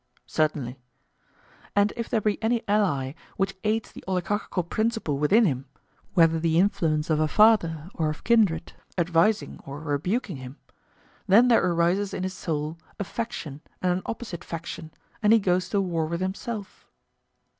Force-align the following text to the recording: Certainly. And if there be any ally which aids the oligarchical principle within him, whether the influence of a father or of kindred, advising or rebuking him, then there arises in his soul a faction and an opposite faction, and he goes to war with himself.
Certainly. 0.25 0.79
And 1.75 1.93
if 1.95 2.09
there 2.09 2.21
be 2.21 2.41
any 2.41 2.63
ally 2.67 3.13
which 3.37 3.55
aids 3.63 3.91
the 3.91 4.03
oligarchical 4.07 4.63
principle 4.63 5.19
within 5.19 5.45
him, 5.45 5.65
whether 6.15 6.39
the 6.39 6.57
influence 6.57 7.11
of 7.11 7.19
a 7.19 7.27
father 7.27 7.87
or 7.93 8.09
of 8.09 8.23
kindred, 8.23 8.73
advising 8.97 9.59
or 9.63 9.79
rebuking 9.81 10.37
him, 10.37 10.57
then 11.27 11.49
there 11.49 11.63
arises 11.63 12.15
in 12.15 12.23
his 12.23 12.33
soul 12.33 12.79
a 12.99 13.03
faction 13.03 13.61
and 13.79 13.91
an 13.91 14.01
opposite 14.07 14.43
faction, 14.43 14.91
and 15.21 15.33
he 15.33 15.39
goes 15.39 15.69
to 15.69 15.79
war 15.79 16.07
with 16.07 16.19
himself. 16.21 16.87